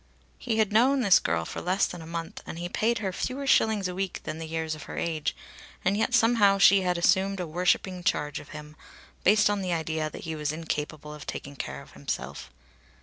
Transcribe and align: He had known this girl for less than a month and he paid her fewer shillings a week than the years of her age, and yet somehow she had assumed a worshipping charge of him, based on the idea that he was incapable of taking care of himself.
He 0.39 0.57
had 0.57 0.73
known 0.73 1.01
this 1.01 1.19
girl 1.19 1.45
for 1.45 1.61
less 1.61 1.85
than 1.85 2.01
a 2.01 2.07
month 2.07 2.41
and 2.47 2.57
he 2.57 2.67
paid 2.67 2.97
her 2.97 3.13
fewer 3.13 3.45
shillings 3.45 3.87
a 3.87 3.93
week 3.93 4.19
than 4.23 4.39
the 4.39 4.47
years 4.47 4.73
of 4.73 4.85
her 4.89 4.97
age, 4.97 5.35
and 5.85 5.95
yet 5.95 6.15
somehow 6.15 6.57
she 6.57 6.81
had 6.81 6.97
assumed 6.97 7.39
a 7.39 7.45
worshipping 7.45 8.03
charge 8.03 8.39
of 8.39 8.49
him, 8.49 8.75
based 9.23 9.47
on 9.47 9.61
the 9.61 9.73
idea 9.73 10.09
that 10.09 10.23
he 10.23 10.35
was 10.35 10.51
incapable 10.51 11.13
of 11.13 11.27
taking 11.27 11.55
care 11.55 11.83
of 11.83 11.91
himself. 11.91 12.49